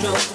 [0.00, 0.29] so